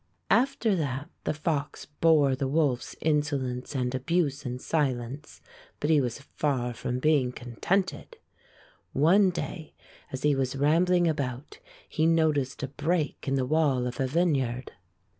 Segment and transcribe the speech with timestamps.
[0.31, 5.41] After that the fox bore the wolf's inso lence and abuse in silence,
[5.79, 8.17] but he was far from being contented.
[8.93, 9.75] One day,
[10.11, 14.71] as he was rambling about, he noticed a break in the wall of a vineyard.